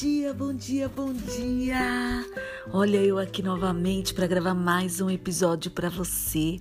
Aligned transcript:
dia, 0.00 0.32
bom 0.32 0.54
dia, 0.54 0.88
bom 0.88 1.12
dia! 1.12 2.24
Olha 2.72 2.98
eu 2.98 3.18
aqui 3.18 3.42
novamente 3.42 4.14
para 4.14 4.28
gravar 4.28 4.54
mais 4.54 5.00
um 5.00 5.10
episódio 5.10 5.72
para 5.72 5.88
você. 5.88 6.60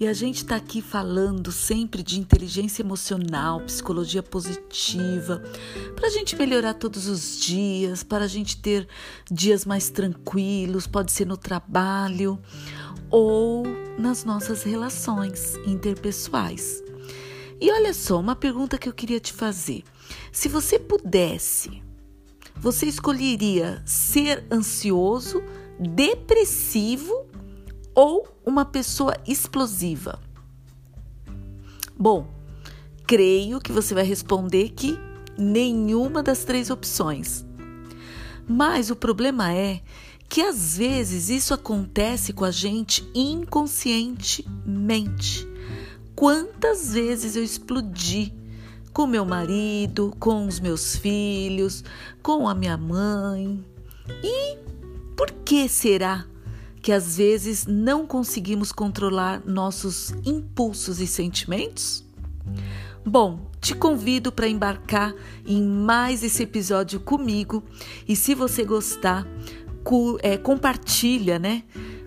E 0.00 0.06
a 0.06 0.14
gente 0.14 0.36
está 0.36 0.56
aqui 0.56 0.80
falando 0.80 1.52
sempre 1.52 2.02
de 2.02 2.18
inteligência 2.18 2.80
emocional, 2.80 3.60
psicologia 3.60 4.22
positiva, 4.22 5.42
para 5.94 6.06
a 6.06 6.10
gente 6.10 6.34
melhorar 6.34 6.72
todos 6.72 7.06
os 7.08 7.38
dias, 7.38 8.02
para 8.02 8.24
a 8.24 8.28
gente 8.28 8.56
ter 8.56 8.88
dias 9.30 9.66
mais 9.66 9.90
tranquilos, 9.90 10.86
pode 10.86 11.12
ser 11.12 11.26
no 11.26 11.36
trabalho 11.36 12.40
ou 13.10 13.64
nas 13.98 14.24
nossas 14.24 14.62
relações 14.62 15.56
interpessoais. 15.66 16.82
E 17.60 17.70
olha 17.70 17.92
só, 17.92 18.18
uma 18.18 18.34
pergunta 18.34 18.78
que 18.78 18.88
eu 18.88 18.94
queria 18.94 19.20
te 19.20 19.34
fazer. 19.34 19.84
Se 20.32 20.48
você 20.48 20.78
pudesse 20.78 21.84
você 22.58 22.86
escolheria 22.86 23.82
ser 23.84 24.46
ansioso, 24.50 25.42
depressivo 25.78 27.26
ou 27.94 28.26
uma 28.44 28.64
pessoa 28.64 29.14
explosiva? 29.26 30.18
Bom, 31.98 32.28
creio 33.06 33.60
que 33.60 33.72
você 33.72 33.94
vai 33.94 34.04
responder 34.04 34.70
que 34.70 34.98
nenhuma 35.38 36.22
das 36.22 36.44
três 36.44 36.70
opções. 36.70 37.44
Mas 38.48 38.90
o 38.90 38.96
problema 38.96 39.52
é 39.52 39.82
que 40.28 40.42
às 40.42 40.76
vezes 40.76 41.28
isso 41.28 41.54
acontece 41.54 42.32
com 42.32 42.44
a 42.44 42.50
gente 42.50 43.08
inconscientemente. 43.14 45.46
Quantas 46.14 46.92
vezes 46.92 47.36
eu 47.36 47.44
explodi? 47.44 48.34
Com 48.96 49.06
meu 49.06 49.26
marido, 49.26 50.10
com 50.18 50.46
os 50.46 50.58
meus 50.58 50.96
filhos, 50.96 51.84
com 52.22 52.48
a 52.48 52.54
minha 52.54 52.78
mãe. 52.78 53.62
E 54.24 54.56
por 55.14 55.30
que 55.44 55.68
será 55.68 56.24
que 56.80 56.90
às 56.90 57.18
vezes 57.18 57.66
não 57.66 58.06
conseguimos 58.06 58.72
controlar 58.72 59.42
nossos 59.44 60.14
impulsos 60.24 60.98
e 60.98 61.06
sentimentos? 61.06 62.06
Bom, 63.04 63.50
te 63.60 63.74
convido 63.74 64.32
para 64.32 64.48
embarcar 64.48 65.14
em 65.46 65.62
mais 65.62 66.24
esse 66.24 66.44
episódio 66.44 66.98
comigo 66.98 67.62
e 68.08 68.16
se 68.16 68.34
você 68.34 68.64
gostar, 68.64 69.26
é, 70.22 70.38
compartilha, 70.38 71.38
né, 71.38 71.64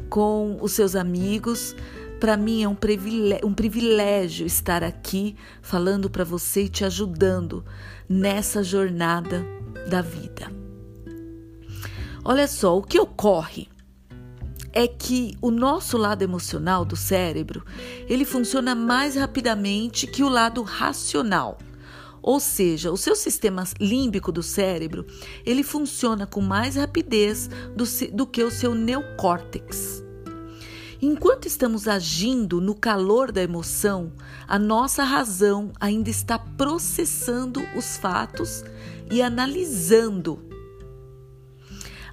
com 0.09 0.57
os 0.59 0.71
seus 0.71 0.95
amigos 0.95 1.75
para 2.19 2.35
mim 2.35 2.63
é 2.63 2.67
um 2.67 2.75
privilégio, 2.75 3.47
um 3.47 3.53
privilégio 3.53 4.45
estar 4.45 4.83
aqui 4.83 5.35
falando 5.61 6.09
para 6.09 6.23
você 6.23 6.63
e 6.63 6.69
te 6.69 6.83
ajudando 6.83 7.63
nessa 8.07 8.61
jornada 8.61 9.45
da 9.89 10.01
vida. 10.01 10.51
Olha 12.23 12.47
só, 12.47 12.77
o 12.77 12.83
que 12.83 12.99
ocorre 12.99 13.69
é 14.73 14.87
que 14.87 15.35
o 15.41 15.49
nosso 15.49 15.97
lado 15.97 16.21
emocional 16.21 16.85
do 16.85 16.95
cérebro, 16.95 17.65
ele 18.07 18.25
funciona 18.25 18.75
mais 18.75 19.15
rapidamente 19.15 20.05
que 20.05 20.21
o 20.21 20.29
lado 20.29 20.61
racional. 20.61 21.57
Ou 22.21 22.39
seja, 22.39 22.91
o 22.91 22.97
seu 22.97 23.15
sistema 23.15 23.63
límbico 23.79 24.31
do 24.31 24.43
cérebro, 24.43 25.05
ele 25.45 25.63
funciona 25.63 26.27
com 26.27 26.41
mais 26.41 26.75
rapidez 26.75 27.49
do, 27.75 27.85
do 28.13 28.27
que 28.27 28.43
o 28.43 28.51
seu 28.51 28.75
neocórtex. 28.75 30.03
Enquanto 31.01 31.47
estamos 31.47 31.87
agindo 31.87 32.59
no 32.59 32.75
calor 32.75 33.31
da 33.31 33.41
emoção, 33.41 34.11
a 34.45 34.59
nossa 34.59 35.03
razão 35.03 35.71
ainda 35.79 36.09
está 36.09 36.37
processando 36.37 37.61
os 37.77 37.95
fatos 37.95 38.65
e 39.09 39.21
analisando. 39.21 40.43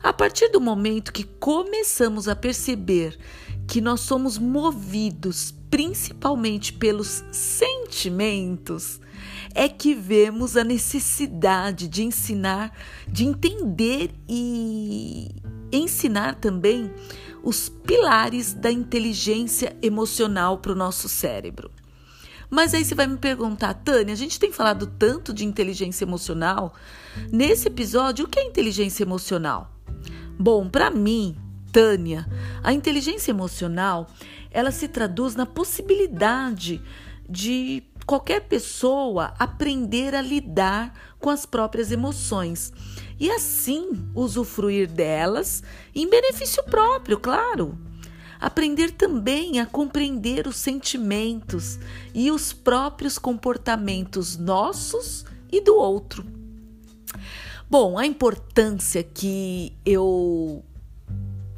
A 0.00 0.12
partir 0.12 0.50
do 0.50 0.60
momento 0.60 1.12
que 1.12 1.24
começamos 1.24 2.28
a 2.28 2.36
perceber 2.36 3.18
que 3.66 3.80
nós 3.80 4.02
somos 4.02 4.38
movidos 4.38 5.52
principalmente 5.68 6.72
pelos 6.72 7.24
sentimentos, 7.32 9.00
é 9.52 9.68
que 9.68 9.94
vemos 9.94 10.56
a 10.56 10.62
necessidade 10.62 11.88
de 11.88 12.04
ensinar, 12.04 12.72
de 13.08 13.24
entender 13.24 14.10
e 14.28 15.42
ensinar 15.72 16.36
também 16.36 16.92
os 17.46 17.68
pilares 17.68 18.52
da 18.52 18.72
inteligência 18.72 19.76
emocional 19.80 20.58
para 20.58 20.72
o 20.72 20.74
nosso 20.74 21.08
cérebro. 21.08 21.70
Mas 22.50 22.74
aí 22.74 22.84
você 22.84 22.92
vai 22.92 23.06
me 23.06 23.18
perguntar, 23.18 23.72
Tânia, 23.72 24.12
a 24.12 24.16
gente 24.16 24.40
tem 24.40 24.50
falado 24.50 24.88
tanto 24.98 25.32
de 25.32 25.44
inteligência 25.44 26.04
emocional. 26.04 26.74
Nesse 27.30 27.68
episódio, 27.68 28.24
o 28.24 28.28
que 28.28 28.40
é 28.40 28.44
inteligência 28.44 29.04
emocional? 29.04 29.70
Bom, 30.36 30.68
para 30.68 30.90
mim, 30.90 31.36
Tânia, 31.70 32.26
a 32.64 32.72
inteligência 32.72 33.30
emocional, 33.30 34.08
ela 34.50 34.72
se 34.72 34.88
traduz 34.88 35.36
na 35.36 35.46
possibilidade 35.46 36.82
de 37.28 37.82
qualquer 38.06 38.42
pessoa 38.42 39.34
aprender 39.38 40.14
a 40.14 40.22
lidar 40.22 40.94
com 41.18 41.28
as 41.28 41.44
próprias 41.44 41.90
emoções 41.90 42.72
e 43.18 43.30
assim 43.30 43.90
usufruir 44.14 44.88
delas 44.88 45.62
em 45.94 46.08
benefício 46.08 46.62
próprio, 46.64 47.18
claro. 47.18 47.76
Aprender 48.38 48.90
também 48.92 49.60
a 49.60 49.66
compreender 49.66 50.46
os 50.46 50.56
sentimentos 50.56 51.78
e 52.14 52.30
os 52.30 52.52
próprios 52.52 53.18
comportamentos 53.18 54.36
nossos 54.36 55.24
e 55.50 55.60
do 55.60 55.74
outro. 55.74 56.24
Bom, 57.68 57.98
a 57.98 58.06
importância 58.06 59.02
que 59.02 59.72
eu 59.84 60.62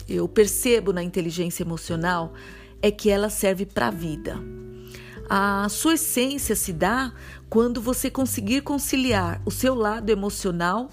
eu 0.08 0.26
percebo 0.26 0.90
na 0.90 1.02
inteligência 1.02 1.62
emocional 1.62 2.32
é 2.80 2.90
que 2.90 3.10
ela 3.10 3.28
serve 3.28 3.66
para 3.66 3.88
a 3.88 3.90
vida. 3.90 4.38
A 5.28 5.68
sua 5.68 5.94
essência 5.94 6.56
se 6.56 6.72
dá 6.72 7.12
quando 7.50 7.82
você 7.82 8.10
conseguir 8.10 8.62
conciliar 8.62 9.42
o 9.44 9.50
seu 9.50 9.74
lado 9.74 10.08
emocional 10.08 10.88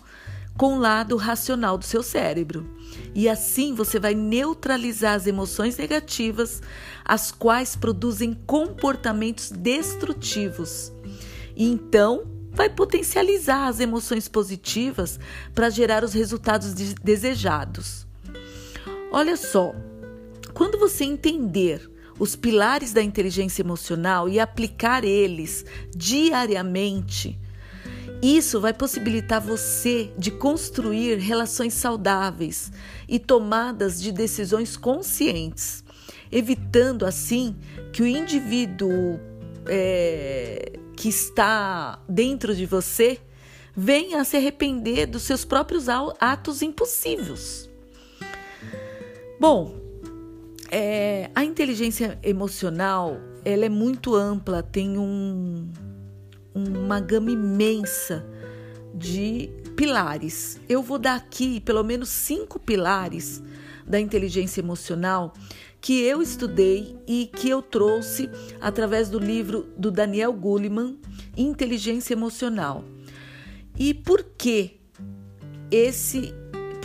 com 0.57 0.75
o 0.75 0.79
lado 0.79 1.15
racional 1.15 1.77
do 1.77 1.85
seu 1.85 2.03
cérebro. 2.03 2.69
E 3.13 3.29
assim 3.29 3.73
você 3.73 3.99
vai 3.99 4.13
neutralizar 4.13 5.15
as 5.15 5.27
emoções 5.27 5.77
negativas, 5.77 6.61
as 7.03 7.31
quais 7.31 7.75
produzem 7.75 8.33
comportamentos 8.45 9.51
destrutivos. 9.51 10.91
E 11.55 11.69
então 11.69 12.25
vai 12.51 12.69
potencializar 12.69 13.67
as 13.67 13.79
emoções 13.79 14.27
positivas 14.27 15.19
para 15.53 15.69
gerar 15.69 16.03
os 16.03 16.13
resultados 16.13 16.73
desejados. 16.73 18.05
Olha 19.11 19.37
só, 19.37 19.73
quando 20.53 20.77
você 20.77 21.03
entender 21.03 21.94
os 22.17 22.35
pilares 22.35 22.93
da 22.93 23.01
inteligência 23.01 23.61
emocional 23.61 24.29
e 24.29 24.39
aplicar 24.39 25.03
eles 25.03 25.65
diariamente, 25.95 27.37
isso 28.21 28.59
vai 28.59 28.73
possibilitar 28.73 29.41
você 29.41 30.11
de 30.17 30.31
construir 30.31 31.17
relações 31.17 31.73
saudáveis 31.73 32.71
e 33.07 33.19
tomadas 33.19 34.01
de 34.01 34.11
decisões 34.11 34.77
conscientes, 34.77 35.83
evitando 36.31 37.05
assim 37.05 37.55
que 37.91 38.01
o 38.01 38.07
indivíduo 38.07 39.19
é, 39.67 40.79
que 40.95 41.09
está 41.09 41.99
dentro 42.07 42.55
de 42.55 42.65
você 42.65 43.19
venha 43.75 44.21
a 44.21 44.23
se 44.23 44.37
arrepender 44.37 45.05
dos 45.05 45.23
seus 45.23 45.43
próprios 45.43 45.87
atos 45.89 46.61
impossíveis. 46.61 47.69
Bom, 49.39 49.84
é, 50.71 51.29
a 51.35 51.43
inteligência 51.43 52.17
emocional 52.23 53.17
ela 53.43 53.65
é 53.65 53.69
muito 53.69 54.15
ampla, 54.15 54.63
tem 54.63 54.97
um, 54.97 55.71
uma 56.53 56.99
gama 56.99 57.31
imensa 57.31 58.25
de 58.93 59.49
pilares. 59.75 60.59
Eu 60.67 60.81
vou 60.81 60.97
dar 60.97 61.15
aqui 61.15 61.59
pelo 61.59 61.83
menos 61.83 62.09
cinco 62.09 62.57
pilares 62.59 63.43
da 63.85 63.99
inteligência 63.99 64.61
emocional 64.61 65.33
que 65.79 66.01
eu 66.01 66.19
estudei 66.19 66.97
e 67.07 67.27
que 67.27 67.47
eu 67.47 67.61
trouxe 67.61 68.27
através 68.59 69.07
do 69.07 69.19
livro 69.19 69.69
do 69.77 69.91
Daniel 69.91 70.33
Goleman, 70.33 70.97
Inteligência 71.37 72.13
Emocional. 72.13 72.83
E 73.77 73.93
por 73.93 74.23
que 74.35 74.79
esse 75.69 76.33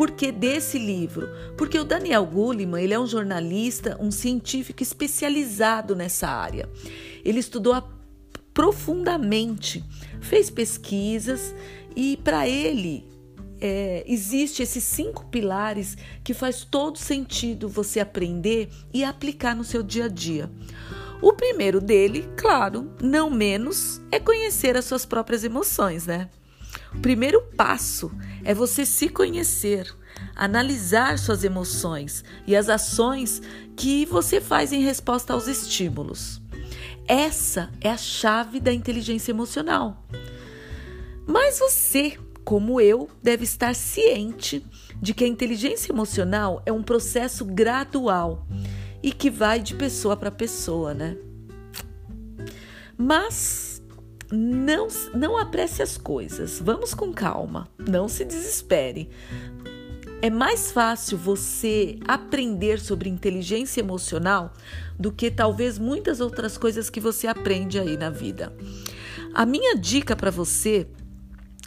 por 0.01 0.13
que 0.13 0.33
desse 0.33 0.79
livro? 0.79 1.29
Porque 1.59 1.79
o 1.79 1.85
Daniel 1.85 2.25
Goleman, 2.25 2.83
ele 2.83 2.95
é 2.95 2.99
um 2.99 3.07
jornalista, 3.07 3.99
um 4.01 4.11
científico 4.11 4.83
especializado 4.83 5.95
nessa 5.95 6.27
área. 6.27 6.67
Ele 7.23 7.39
estudou 7.39 7.87
profundamente, 8.55 9.85
fez 10.19 10.49
pesquisas 10.49 11.55
e 11.95 12.17
para 12.25 12.49
ele 12.49 13.07
é, 13.61 14.03
existe 14.07 14.63
esses 14.63 14.85
cinco 14.85 15.27
pilares 15.27 15.99
que 16.25 16.33
faz 16.33 16.65
todo 16.65 16.97
sentido 16.97 17.69
você 17.69 18.01
aprender 18.01 18.71
e 18.95 19.05
aplicar 19.05 19.55
no 19.55 19.65
seu 19.65 19.83
dia 19.83 20.07
a 20.07 20.09
dia. 20.09 20.51
O 21.21 21.35
primeiro 21.35 21.79
dele, 21.79 22.27
claro, 22.39 22.91
não 23.03 23.29
menos, 23.29 24.01
é 24.11 24.19
conhecer 24.19 24.79
as 24.79 24.87
suas 24.87 25.05
próprias 25.05 25.45
emoções, 25.45 26.07
né? 26.07 26.31
O 26.95 27.01
primeiro 27.01 27.43
passo 27.57 28.11
é 28.45 28.53
você 28.53 28.85
se 28.85 29.09
conhecer, 29.09 29.95
analisar 30.35 31.19
suas 31.19 31.45
emoções 31.45 32.25
e 32.47 32.57
as 32.57 32.69
ações 32.69 33.41
que 33.77 34.05
você 34.07 34.41
faz 34.41 34.73
em 34.73 34.83
resposta 34.83 35.33
aos 35.33 35.47
estímulos. 35.47 36.41
Essa 37.07 37.71
é 37.81 37.91
a 37.91 37.97
chave 37.97 38.61
da 38.61 38.73
inteligência 38.73 39.33
emocional. 39.33 40.05
Mas 41.27 41.59
você, 41.59 42.19
como 42.45 42.81
eu, 42.81 43.09
deve 43.23 43.45
estar 43.45 43.75
ciente 43.75 44.65
de 45.01 45.15
que 45.15 45.25
a 45.25 45.29
inteligência 45.29 45.93
emocional 45.93 46.63
é 46.67 46.73
um 46.73 46.83
processo 46.83 47.45
gradual 47.45 48.47
e 49.03 49.13
que 49.13 49.31
vai 49.31 49.61
de 49.61 49.75
pessoa 49.75 50.17
para 50.17 50.31
pessoa, 50.31 50.93
né? 50.93 51.17
Mas 52.97 53.70
não, 54.33 54.89
não 55.15 55.37
apresse 55.37 55.83
as 55.83 55.97
coisas. 55.97 56.61
Vamos 56.61 56.95
com 56.95 57.13
calma. 57.13 57.69
Não 57.79 58.09
se 58.09 58.25
desespere. 58.25 59.11
É 60.23 60.29
mais 60.29 60.71
fácil 60.71 61.17
você 61.17 61.99
aprender 62.07 62.79
sobre 62.79 63.09
inteligência 63.09 63.81
emocional 63.81 64.53
do 64.99 65.11
que 65.11 65.31
talvez 65.31 65.79
muitas 65.79 66.21
outras 66.21 66.59
coisas 66.59 66.91
que 66.91 67.01
você 67.01 67.27
aprende 67.27 67.79
aí 67.79 67.97
na 67.97 68.11
vida. 68.11 68.53
A 69.33 69.47
minha 69.47 69.75
dica 69.75 70.15
para 70.15 70.31
você 70.31 70.87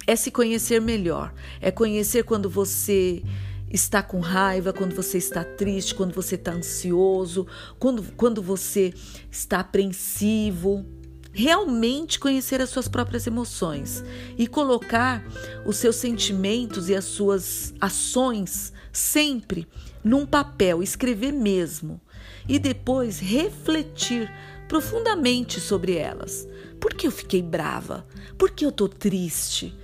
é 0.06 0.16
se 0.16 0.30
conhecer 0.30 0.80
melhor, 0.80 1.34
é 1.60 1.72
conhecer 1.72 2.24
quando 2.24 2.50
você 2.50 3.24
está 3.72 4.04
com 4.04 4.20
raiva, 4.20 4.72
quando 4.72 4.94
você 4.96 5.18
está 5.18 5.44
triste, 5.44 5.96
quando 5.96 6.14
você 6.14 6.36
está 6.36 6.52
ansioso, 6.52 7.48
quando, 7.80 8.04
quando 8.16 8.42
você 8.42 8.94
está 9.32 9.62
apreensivo. 9.62 10.86
Realmente 11.36 12.20
conhecer 12.20 12.62
as 12.62 12.70
suas 12.70 12.88
próprias 12.88 13.26
emoções 13.26 14.04
e 14.38 14.46
colocar 14.46 15.26
os 15.66 15.78
seus 15.78 15.96
sentimentos 15.96 16.90
e 16.90 16.96
as 16.96 17.06
suas 17.06 17.74
ações 17.82 18.72
sempre 18.92 19.68
num 20.04 20.28
papel, 20.28 20.84
escrever 20.84 21.32
mesmo 21.32 22.00
e 22.48 22.60
depois 22.60 23.20
refletir 23.20 24.32
profundamente 24.68 25.60
sobre 25.60 25.96
elas. 25.96 26.48
Por 26.80 26.94
que 26.94 27.08
eu 27.08 27.12
fiquei 27.12 27.42
brava? 27.42 28.06
Por 28.38 28.52
que 28.52 28.64
eu 28.64 28.72
tô 28.72 28.88
triste? 28.88 29.76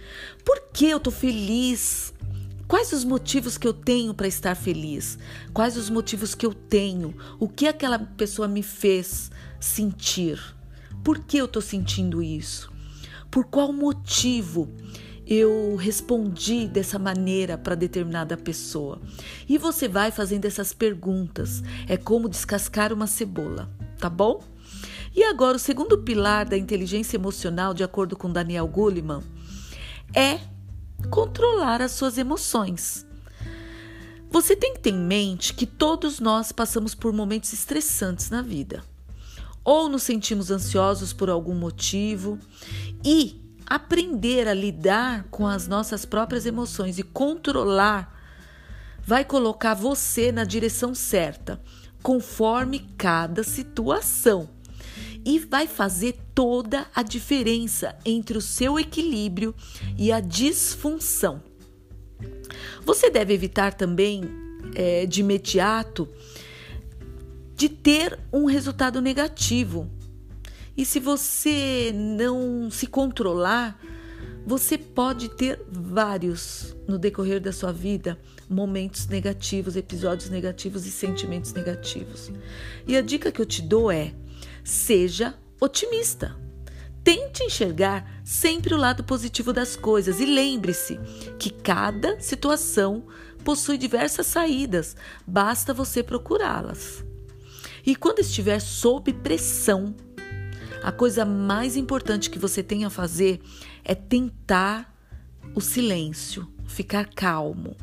Por 0.45 0.62
que 0.72 0.88
eu 0.88 1.00
tô 1.00 1.10
feliz? 1.10 2.13
Quais 2.68 2.94
os 2.94 3.04
motivos 3.04 3.57
que 3.57 3.68
eu 3.68 3.74
tenho 3.74 4.13
para 4.13 4.28
estar 4.28 4.54
feliz? 4.54 5.18
Quais 5.52 5.75
os 5.75 5.90
motivos 5.90 6.36
que 6.36 6.45
eu 6.45 6.54
tenho? 6.54 7.16
O 7.40 7.50
que 7.50 7.68
aquela 7.68 7.98
pessoa 7.98 8.48
me 8.48 8.62
fez 8.62 9.31
sentir? 9.60 10.58
Por 11.04 11.19
que 11.19 11.38
eu 11.38 11.46
estou 11.46 11.62
sentindo 11.62 12.22
isso? 12.22 12.72
Por 13.31 13.46
qual 13.46 13.72
motivo 13.72 14.69
eu 15.25 15.75
respondi 15.75 16.68
dessa 16.68 16.98
maneira 16.98 17.57
para 17.57 17.75
determinada 17.75 18.36
pessoa? 18.36 19.01
E 19.48 19.57
você 19.57 19.88
vai 19.88 20.12
fazendo 20.12 20.46
essas 20.46 20.74
perguntas. 20.74 21.63
É 21.88 21.96
como 21.96 22.28
descascar 22.28 22.92
uma 22.92 23.07
cebola, 23.07 23.69
tá 23.98 24.10
bom? 24.10 24.44
E 25.16 25.24
agora, 25.24 25.57
o 25.57 25.60
segundo 25.60 25.98
pilar 26.00 26.46
da 26.46 26.57
inteligência 26.57 27.18
emocional, 27.18 27.74
de 27.74 27.84
acordo 27.84 28.16
com 28.16 28.31
Daniel 28.31 28.68
Goleman, 28.68 29.22
é 30.13 30.40
controlar 31.10 31.81
as 31.81 31.92
suas 31.92 32.18
emoções. 32.18 33.06
Você 34.31 34.56
tem 34.56 34.74
que 34.74 34.80
ter 34.80 34.92
em 34.92 35.00
mente 35.00 35.54
que 35.54 35.66
todos 35.66 36.19
nós 36.19 36.52
passamos 36.52 36.94
por 36.94 37.12
momentos 37.12 37.52
estressantes 37.52 38.30
na 38.30 38.42
vida. 38.42 38.84
Ou 39.63 39.89
nos 39.89 40.03
sentimos 40.03 40.51
ansiosos 40.51 41.13
por 41.13 41.29
algum 41.29 41.56
motivo 41.56 42.39
e 43.03 43.39
aprender 43.65 44.47
a 44.47 44.53
lidar 44.53 45.25
com 45.29 45.45
as 45.45 45.67
nossas 45.67 46.06
próprias 46.06 46.45
emoções 46.45 46.97
e 46.97 47.03
controlar 47.03 48.17
vai 49.06 49.23
colocar 49.23 49.73
você 49.73 50.31
na 50.31 50.44
direção 50.44 50.94
certa, 50.94 51.61
conforme 52.01 52.79
cada 52.97 53.44
situação 53.44 54.50
e 55.25 55.39
vai 55.39 55.67
fazer 55.67 56.17
toda 56.33 56.88
a 56.95 57.03
diferença 57.03 57.95
entre 58.06 58.38
o 58.38 58.41
seu 58.41 58.79
equilíbrio 58.79 59.53
e 59.97 60.11
a 60.11 60.19
disfunção. 60.19 61.41
Você 62.85 63.09
deve 63.09 63.33
evitar 63.33 63.73
também, 63.73 64.23
é, 64.75 65.06
de 65.06 65.21
imediato, 65.21 66.07
de 67.59 67.67
ter 67.67 68.17
um 68.31 68.45
resultado 68.45 69.01
negativo. 69.01 69.91
E 70.77 70.85
se 70.85 70.97
você 70.97 71.91
não 71.94 72.71
se 72.71 72.88
controlar, 72.88 73.77
você 74.47 74.77
pode 74.77 75.27
ter 75.27 75.61
vários 75.69 76.73
no 76.88 76.97
decorrer 76.97 77.41
da 77.41 77.51
sua 77.51 77.73
vida 77.73 78.17
momentos 78.50 79.07
negativos, 79.07 79.75
episódios 79.75 80.29
negativos 80.29 80.85
e 80.85 80.91
sentimentos 80.91 81.51
negativos. 81.51 82.31
E 82.88 82.95
a 82.95 83.01
dica 83.01 83.29
que 83.29 83.41
eu 83.41 83.45
te 83.45 83.61
dou 83.61 83.91
é: 83.91 84.13
Seja 84.63 85.38
otimista. 85.59 86.33
Tente 87.03 87.44
enxergar 87.44 88.21
sempre 88.23 88.73
o 88.73 88.77
lado 88.77 89.03
positivo 89.03 89.51
das 89.51 89.75
coisas 89.75 90.21
e 90.21 90.25
lembre-se 90.25 90.97
que 91.38 91.50
cada 91.50 92.21
situação 92.21 93.03
possui 93.44 93.77
diversas 93.77 94.27
saídas, 94.27 94.95
basta 95.27 95.73
você 95.73 96.01
procurá-las. 96.01 97.08
E 97.86 97.96
quando 97.96 98.20
estiver 98.20 98.60
sob 98.60 99.14
pressão, 99.14 99.96
a 100.84 100.92
coisa 100.92 101.26
mais 101.26 101.76
importante 101.76 102.30
que 102.30 102.40
você 102.40 102.64
tem 102.64 102.86
a 102.86 102.90
fazer 102.90 103.42
é 103.84 103.94
tentar 103.94 104.94
o 105.56 105.62
silêncio, 105.62 106.48
ficar 106.66 107.10
calmo. 107.14 107.76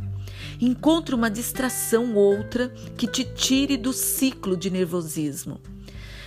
Encontre 0.60 1.14
uma 1.14 1.30
distração 1.30 2.14
outra 2.14 2.68
que 2.96 3.06
te 3.06 3.24
tire 3.24 3.76
do 3.76 3.92
ciclo 3.92 4.56
de 4.56 4.70
nervosismo. 4.70 5.60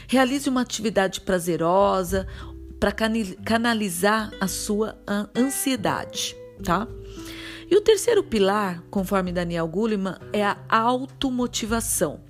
Realize 0.07 0.49
uma 0.49 0.61
atividade 0.61 1.21
prazerosa 1.21 2.27
para 2.79 2.91
canalizar 2.91 4.31
a 4.39 4.47
sua 4.47 4.97
ansiedade, 5.35 6.35
tá? 6.63 6.87
E 7.69 7.75
o 7.75 7.81
terceiro 7.81 8.23
pilar, 8.23 8.81
conforme 8.89 9.31
Daniel 9.31 9.67
Goleman, 9.67 10.15
é 10.33 10.43
a 10.43 10.57
automotivação. 10.69 12.28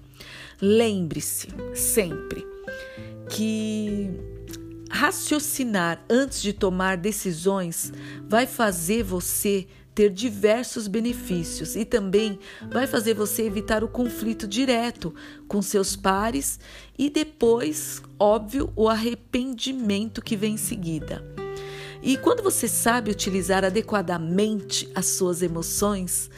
Lembre-se 0.62 1.48
sempre 1.74 2.46
que 3.30 4.10
raciocinar 4.90 6.04
antes 6.10 6.42
de 6.42 6.52
tomar 6.52 6.98
decisões 6.98 7.94
vai 8.28 8.46
fazer 8.46 9.04
você 9.04 9.68
ter 9.96 10.10
diversos 10.10 10.88
benefícios 10.88 11.76
e 11.76 11.86
também 11.86 12.40
vai 12.72 12.88
fazer 12.88 13.14
você 13.14 13.44
evitar 13.44 13.84
o 13.84 13.88
conflito 13.88 14.48
direto 14.48 15.14
com 15.48 15.62
seus 15.62 15.96
pares 15.96 16.60
e 16.98 17.10
depois, 17.10 18.02
óbvio, 18.20 18.72
o 18.76 18.90
arrependimento 18.90 20.22
que 20.22 20.36
vem 20.36 20.56
em 20.56 20.58
seguida. 20.58 21.39
E 22.02 22.18
quando 22.18 22.42
você 22.42 22.68
sabe 22.68 23.12
utilizar 23.12 23.66
adequadamente 23.66 24.90
as 24.96 25.06
suas 25.08 25.42
emoções, 25.42 26.30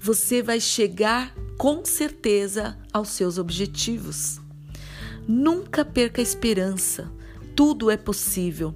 você 0.00 0.42
vai 0.42 0.60
chegar 0.60 1.34
com 1.56 1.84
certeza 1.84 2.78
aos 2.92 3.08
seus 3.08 3.36
objetivos. 3.36 4.40
Nunca 5.26 5.84
perca 5.84 6.20
a 6.20 6.22
esperança. 6.22 7.10
Tudo 7.56 7.90
é 7.90 7.96
possível 7.96 8.74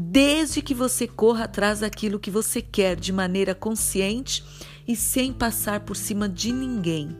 desde 0.00 0.62
que 0.62 0.74
você 0.74 1.08
corra 1.08 1.44
atrás 1.44 1.80
daquilo 1.80 2.20
que 2.20 2.30
você 2.30 2.62
quer 2.62 2.94
de 2.94 3.12
maneira 3.12 3.52
consciente 3.52 4.44
e 4.86 4.94
sem 4.94 5.32
passar 5.32 5.80
por 5.80 5.96
cima 5.96 6.28
de 6.28 6.52
ninguém. 6.52 7.16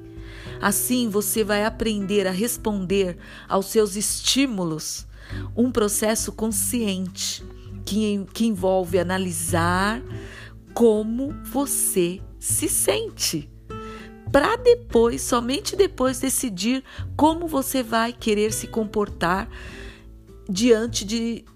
Assim 0.61 1.09
você 1.09 1.43
vai 1.43 1.65
aprender 1.65 2.25
a 2.27 2.31
responder 2.31 3.19
aos 3.49 3.67
seus 3.67 3.97
estímulos, 3.97 5.07
um 5.57 5.73
processo 5.73 6.31
consciente 6.31 7.45
que, 7.89 8.27
que 8.35 8.45
envolve 8.45 8.99
analisar 8.99 10.03
como 10.75 11.33
você 11.43 12.21
se 12.39 12.69
sente. 12.69 13.51
Para 14.31 14.57
depois, 14.57 15.23
somente 15.23 15.75
depois, 15.75 16.21
decidir 16.21 16.85
como 17.17 17.49
você 17.49 17.83
vai 17.83 18.13
querer 18.13 18.53
se 18.53 18.67
comportar 18.67 19.49
diante 20.47 21.03
de 21.03 21.47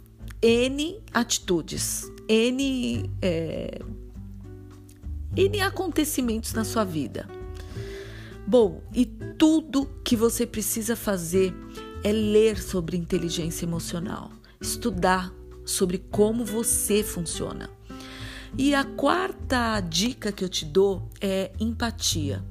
N 0.41 1.03
atitudes, 1.13 2.11
N, 2.27 3.11
é, 3.21 3.79
N 5.37 5.61
acontecimentos 5.61 6.55
na 6.55 6.65
sua 6.65 6.83
vida. 6.83 7.29
Bom, 8.47 8.83
e 8.95 9.05
tudo 9.05 9.87
que 10.03 10.17
você 10.17 10.47
precisa 10.47 10.97
fazer 10.97 11.55
é 12.03 12.11
ler 12.11 12.59
sobre 12.59 12.97
inteligência 12.97 13.67
emocional, 13.67 14.31
estudar 14.59 15.31
sobre 15.65 15.99
como 15.99 16.45
você 16.45 17.03
funciona. 17.03 17.71
E 18.57 18.75
a 18.75 18.85
quarta 18.85 19.81
dica 19.81 20.31
que 20.31 20.45
eu 20.45 20.49
te 20.49 20.65
dou 20.65 21.09
é 21.21 21.53
empatia. 21.59 22.45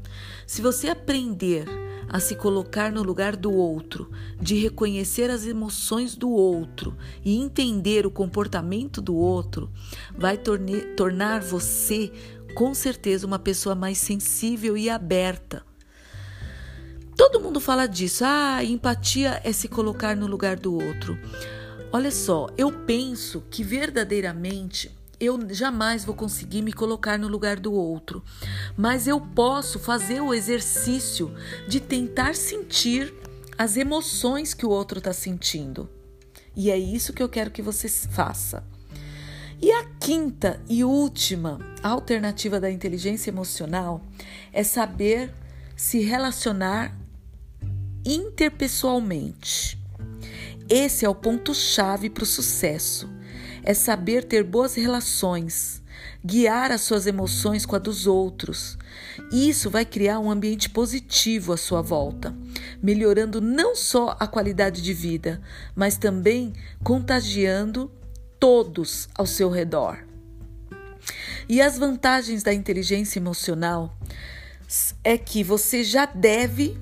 Se 0.48 0.62
você 0.62 0.89
aprender 0.89 1.65
a 2.10 2.20
se 2.20 2.36
colocar 2.36 2.91
no 2.91 3.03
lugar 3.03 3.38
do 3.38 3.53
outro, 3.53 4.12
de 4.39 4.56
reconhecer 4.56 5.30
as 5.30 5.46
emoções 5.46 6.15
do 6.15 6.30
outro 6.30 6.98
e 7.24 7.38
entender 7.38 8.06
o 8.06 8.12
comportamento 8.12 9.01
do 9.01 9.15
outro, 9.15 9.72
vai 10.18 10.38
torne, 10.38 10.82
tornar 10.98 11.39
você 11.39 12.12
com 12.53 12.74
certeza 12.74 13.25
uma 13.25 13.39
pessoa 13.39 13.75
mais 13.75 13.98
sensível 13.98 14.75
e 14.75 14.89
aberta. 14.89 15.63
Todo 17.15 17.39
mundo 17.39 17.60
fala 17.62 17.88
disso. 17.88 18.24
Ah, 18.25 18.63
empatia 18.63 19.39
é 19.44 19.53
se 19.53 19.68
colocar 19.68 20.15
no 20.15 20.27
lugar 20.27 20.58
do 20.58 20.74
outro. 20.74 21.18
Olha 21.93 22.12
só, 22.12 22.48
eu 22.57 22.71
penso 22.71 23.43
que 23.51 23.63
verdadeiramente 23.63 24.89
eu 25.19 25.38
jamais 25.53 26.05
vou 26.05 26.15
conseguir 26.15 26.62
me 26.62 26.71
colocar 26.71 27.19
no 27.19 27.27
lugar 27.27 27.60
do 27.60 27.74
outro, 27.74 28.24
mas 28.77 29.07
eu 29.07 29.19
posso 29.19 29.77
fazer 29.77 30.21
o 30.21 30.33
exercício 30.33 31.36
de 31.67 31.81
tentar 31.81 32.33
sentir 32.33 33.13
as 33.57 33.75
emoções 33.75 34.53
que 34.53 34.65
o 34.65 34.69
outro 34.69 35.00
está 35.00 35.12
sentindo. 35.12 35.89
E 36.55 36.71
é 36.71 36.77
isso 36.77 37.12
que 37.12 37.21
eu 37.21 37.27
quero 37.27 37.51
que 37.51 37.62
você 37.62 37.89
faça. 37.89 38.63
E 39.62 39.69
a 39.71 39.83
quinta 40.00 40.62
e 40.69 40.86
última 40.86 41.60
alternativa 41.83 42.57
da 42.57 42.71
inteligência 42.71 43.29
emocional 43.29 44.01
é 44.53 44.63
saber 44.63 45.33
se 45.75 46.00
relacionar 46.00 46.98
interpessoalmente. 48.05 49.80
Esse 50.73 51.03
é 51.03 51.09
o 51.09 51.13
ponto-chave 51.13 52.09
para 52.09 52.23
o 52.23 52.25
sucesso. 52.25 53.09
É 53.61 53.73
saber 53.73 54.23
ter 54.23 54.41
boas 54.41 54.73
relações, 54.73 55.83
guiar 56.23 56.71
as 56.71 56.79
suas 56.79 57.05
emoções 57.05 57.65
com 57.65 57.75
a 57.75 57.79
dos 57.79 58.07
outros. 58.07 58.77
Isso 59.33 59.69
vai 59.69 59.83
criar 59.83 60.21
um 60.21 60.31
ambiente 60.31 60.69
positivo 60.69 61.51
à 61.51 61.57
sua 61.57 61.81
volta, 61.81 62.33
melhorando 62.81 63.41
não 63.41 63.75
só 63.75 64.15
a 64.17 64.25
qualidade 64.25 64.81
de 64.81 64.93
vida, 64.93 65.41
mas 65.75 65.97
também 65.97 66.53
contagiando 66.81 67.91
todos 68.39 69.09
ao 69.13 69.25
seu 69.25 69.49
redor. 69.49 69.97
E 71.49 71.61
as 71.61 71.77
vantagens 71.77 72.43
da 72.43 72.53
inteligência 72.53 73.19
emocional 73.19 73.93
é 75.03 75.17
que 75.17 75.43
você 75.43 75.83
já 75.83 76.05
deve 76.05 76.77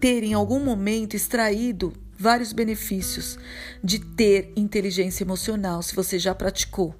ter 0.00 0.24
em 0.24 0.34
algum 0.34 0.58
momento 0.58 1.14
extraído 1.14 1.92
vários 2.20 2.52
benefícios 2.52 3.38
de 3.82 3.98
ter 3.98 4.52
inteligência 4.54 5.24
emocional, 5.24 5.82
se 5.82 5.94
você 5.94 6.18
já 6.18 6.34
praticou. 6.34 6.94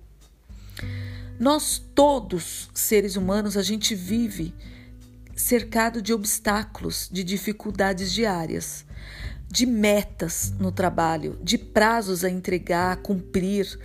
Nós 1.38 1.82
todos, 1.94 2.70
seres 2.74 3.16
humanos, 3.16 3.56
a 3.56 3.62
gente 3.62 3.94
vive 3.94 4.54
cercado 5.36 6.00
de 6.00 6.12
obstáculos, 6.12 7.08
de 7.12 7.22
dificuldades 7.22 8.12
diárias 8.12 8.84
de 9.50 9.66
metas 9.66 10.54
no 10.60 10.70
trabalho, 10.70 11.36
de 11.42 11.58
prazos 11.58 12.24
a 12.24 12.30
entregar, 12.30 12.92
a 12.92 12.96
cumprir, 12.96 13.78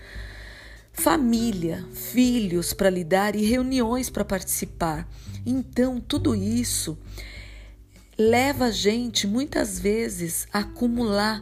família, 0.93 1.83
filhos 1.91 2.71
para 2.71 2.89
lidar 2.89 3.35
e 3.35 3.43
reuniões 3.43 4.09
para 4.09 4.23
participar. 4.23 5.09
Então, 5.43 5.99
tudo 5.99 6.35
isso 6.35 6.95
leva 8.17 8.65
a 8.65 8.71
gente 8.71 9.27
muitas 9.27 9.77
vezes 9.79 10.47
a 10.53 10.59
acumular 10.59 11.41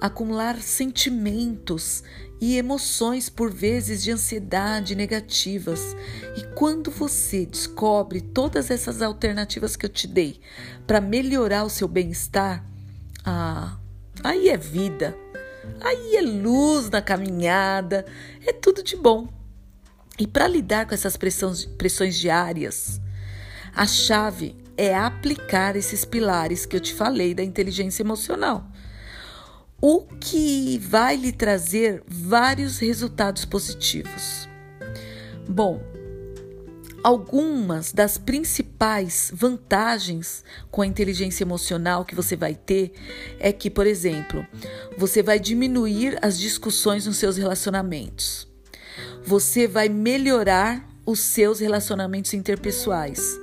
acumular 0.00 0.60
sentimentos 0.60 2.02
e 2.40 2.56
emoções 2.56 3.28
por 3.28 3.50
vezes 3.50 4.02
de 4.02 4.10
ansiedade 4.10 4.94
negativas. 4.94 5.96
E 6.36 6.42
quando 6.54 6.90
você 6.90 7.46
descobre 7.46 8.20
todas 8.20 8.70
essas 8.70 9.00
alternativas 9.00 9.74
que 9.74 9.86
eu 9.86 9.90
te 9.90 10.06
dei 10.06 10.40
para 10.86 11.00
melhorar 11.00 11.64
o 11.64 11.70
seu 11.70 11.88
bem-estar, 11.88 12.64
ah, 13.24 13.78
aí 14.22 14.48
é 14.48 14.56
vida, 14.56 15.16
aí 15.80 16.16
é 16.16 16.22
luz 16.22 16.90
na 16.90 17.00
caminhada, 17.00 18.04
é 18.44 18.52
tudo 18.52 18.82
de 18.82 18.96
bom. 18.96 19.28
E 20.18 20.26
para 20.26 20.46
lidar 20.46 20.86
com 20.86 20.94
essas 20.94 21.16
pressões, 21.16 21.64
pressões 21.64 22.16
diárias, 22.16 23.00
a 23.74 23.86
chave 23.86 24.56
é 24.76 24.94
aplicar 24.94 25.76
esses 25.76 26.04
pilares 26.04 26.66
que 26.66 26.76
eu 26.76 26.80
te 26.80 26.94
falei 26.94 27.34
da 27.34 27.42
inteligência 27.42 28.02
emocional. 28.02 28.66
O 29.80 30.02
que 30.20 30.78
vai 30.78 31.16
lhe 31.16 31.32
trazer 31.32 32.02
vários 32.06 32.78
resultados 32.78 33.44
positivos. 33.44 34.48
Bom, 35.48 35.82
algumas 37.04 37.92
das 37.92 38.18
principais 38.18 39.30
vantagens 39.32 40.42
com 40.70 40.82
a 40.82 40.86
inteligência 40.86 41.44
emocional 41.44 42.04
que 42.04 42.14
você 42.14 42.34
vai 42.34 42.54
ter 42.54 42.92
é 43.38 43.52
que, 43.52 43.70
por 43.70 43.86
exemplo, 43.86 44.46
você 44.98 45.22
vai 45.22 45.38
diminuir 45.38 46.18
as 46.20 46.38
discussões 46.38 47.06
nos 47.06 47.18
seus 47.18 47.36
relacionamentos. 47.36 48.48
Você 49.24 49.68
vai 49.68 49.88
melhorar 49.88 50.95
os 51.06 51.20
seus 51.20 51.60
relacionamentos 51.60 52.34
interpessoais. 52.34 53.38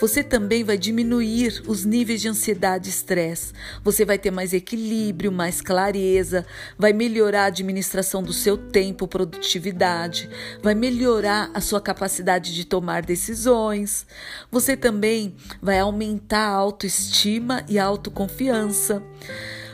Você 0.00 0.24
também 0.24 0.64
vai 0.64 0.76
diminuir 0.76 1.62
os 1.68 1.84
níveis 1.84 2.20
de 2.20 2.28
ansiedade 2.28 2.88
e 2.88 2.90
estresse. 2.90 3.52
Você 3.84 4.04
vai 4.04 4.18
ter 4.18 4.32
mais 4.32 4.52
equilíbrio, 4.52 5.30
mais 5.30 5.60
clareza, 5.60 6.44
vai 6.76 6.92
melhorar 6.92 7.44
a 7.44 7.46
administração 7.46 8.20
do 8.20 8.32
seu 8.32 8.58
tempo, 8.58 9.06
produtividade, 9.06 10.28
vai 10.60 10.74
melhorar 10.74 11.50
a 11.54 11.60
sua 11.60 11.80
capacidade 11.80 12.52
de 12.52 12.64
tomar 12.64 13.02
decisões. 13.02 14.04
Você 14.50 14.76
também 14.76 15.36
vai 15.62 15.78
aumentar 15.78 16.48
a 16.48 16.56
autoestima 16.56 17.64
e 17.68 17.78
a 17.78 17.84
autoconfiança. 17.84 19.00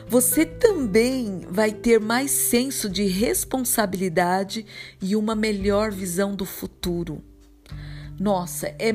Você 0.07 0.45
também 0.45 1.47
vai 1.49 1.71
ter 1.71 1.97
mais 1.97 2.31
senso 2.31 2.89
de 2.89 3.05
responsabilidade 3.05 4.65
e 5.01 5.15
uma 5.15 5.33
melhor 5.33 5.89
visão 5.89 6.35
do 6.35 6.45
futuro. 6.45 7.30
Nossa, 8.21 8.67
é 8.77 8.93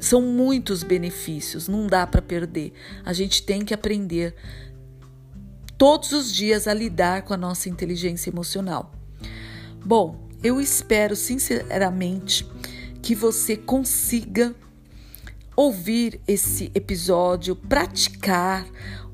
são 0.00 0.22
muitos 0.22 0.84
benefícios, 0.84 1.66
não 1.66 1.88
dá 1.88 2.06
para 2.06 2.22
perder. 2.22 2.72
A 3.04 3.12
gente 3.12 3.42
tem 3.42 3.64
que 3.64 3.74
aprender 3.74 4.36
todos 5.76 6.12
os 6.12 6.32
dias 6.32 6.68
a 6.68 6.72
lidar 6.72 7.22
com 7.22 7.34
a 7.34 7.36
nossa 7.36 7.68
inteligência 7.68 8.30
emocional. 8.30 8.92
Bom, 9.84 10.28
eu 10.44 10.60
espero 10.60 11.16
sinceramente 11.16 12.48
que 13.02 13.16
você 13.16 13.56
consiga 13.56 14.54
ouvir 15.56 16.20
esse 16.28 16.70
episódio, 16.72 17.56
praticar, 17.56 18.64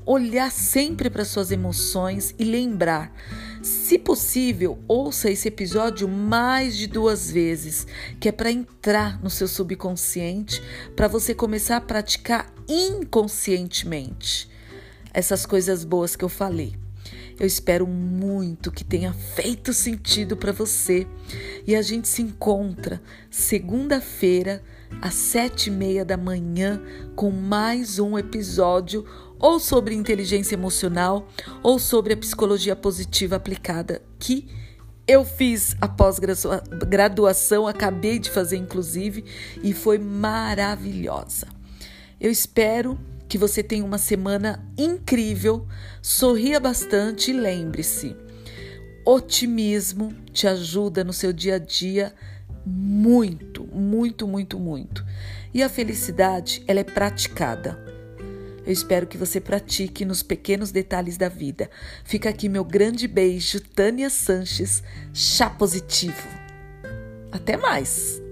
olhar 0.05 0.51
sempre 0.51 1.09
para 1.09 1.25
suas 1.25 1.49
emoções 1.49 2.35
e 2.37 2.43
lembrar 2.43 3.11
se 3.61 3.99
possível, 3.99 4.79
ouça 4.87 5.29
esse 5.29 5.47
episódio 5.47 6.07
mais 6.07 6.77
de 6.77 6.87
duas 6.87 7.29
vezes, 7.29 7.85
que 8.19 8.29
é 8.29 8.31
para 8.31 8.51
entrar 8.51 9.21
no 9.21 9.29
seu 9.29 9.47
subconsciente, 9.47 10.61
para 10.95 11.07
você 11.07 11.33
começar 11.33 11.77
a 11.77 11.81
praticar 11.81 12.53
inconscientemente 12.67 14.49
essas 15.13 15.45
coisas 15.45 15.83
boas 15.83 16.15
que 16.15 16.23
eu 16.23 16.29
falei. 16.29 16.73
Eu 17.39 17.47
espero 17.47 17.87
muito 17.87 18.71
que 18.71 18.83
tenha 18.83 19.13
feito 19.13 19.73
sentido 19.73 20.35
para 20.35 20.51
você 20.51 21.07
e 21.65 21.73
a 21.73 21.81
gente 21.81 22.07
se 22.07 22.21
encontra 22.21 23.01
segunda-feira 23.29 24.61
às 25.01 25.13
sete 25.13 25.67
e 25.67 25.71
meia 25.71 26.03
da 26.03 26.17
manhã 26.17 26.81
com 27.15 27.31
mais 27.31 27.97
um 27.97 28.17
episódio 28.17 29.05
ou 29.39 29.59
sobre 29.59 29.95
inteligência 29.95 30.55
emocional 30.55 31.27
ou 31.63 31.79
sobre 31.79 32.13
a 32.13 32.17
psicologia 32.17 32.75
positiva 32.75 33.37
aplicada, 33.37 34.01
que 34.19 34.47
eu 35.07 35.25
fiz 35.25 35.75
a 35.81 35.87
pós-graduação, 35.87 37.65
acabei 37.65 38.19
de 38.19 38.29
fazer 38.29 38.57
inclusive, 38.57 39.25
e 39.63 39.73
foi 39.73 39.97
maravilhosa. 39.97 41.47
Eu 42.21 42.29
espero 42.29 42.99
que 43.27 43.37
você 43.37 43.63
tenha 43.63 43.83
uma 43.83 43.97
semana 43.97 44.63
incrível, 44.77 45.65
sorria 46.01 46.59
bastante 46.59 47.31
e 47.31 47.33
lembre-se: 47.33 48.15
otimismo 49.05 50.13
te 50.31 50.47
ajuda 50.47 51.03
no 51.03 51.13
seu 51.13 51.33
dia 51.33 51.55
a 51.55 51.59
dia 51.59 52.13
muito, 52.65 53.65
muito, 53.65 54.27
muito, 54.27 54.59
muito. 54.59 55.03
E 55.53 55.63
a 55.63 55.69
felicidade, 55.69 56.63
ela 56.67 56.81
é 56.81 56.83
praticada. 56.83 57.98
Eu 58.65 58.71
espero 58.71 59.07
que 59.07 59.17
você 59.17 59.39
pratique 59.39 60.05
nos 60.05 60.21
pequenos 60.21 60.71
detalhes 60.71 61.17
da 61.17 61.29
vida. 61.29 61.69
Fica 62.03 62.29
aqui 62.29 62.47
meu 62.47 62.63
grande 62.63 63.07
beijo, 63.07 63.59
Tânia 63.59 64.09
Sanches, 64.09 64.83
chá 65.13 65.49
positivo. 65.49 66.27
Até 67.31 67.57
mais! 67.57 68.28